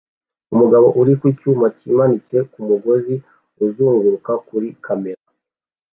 Umugore 0.53 0.87
uri 1.01 1.13
ku 1.19 1.27
cyuma 1.39 1.67
kimanitse 1.77 2.37
ku 2.51 2.59
mugozi 2.67 3.15
uzunguruka 3.65 4.31
kuri 4.47 4.67
kamera 4.85 5.21